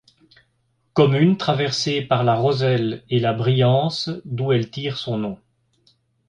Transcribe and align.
Commune 0.95 1.37
traversée 1.37 2.01
par 2.01 2.23
la 2.23 2.33
Roselle 2.33 3.03
et 3.11 3.19
la 3.19 3.33
Briance 3.33 4.09
d'où 4.25 4.51
elle 4.51 4.71
tire 4.71 4.97
son 4.97 5.19
nom. 5.19 5.37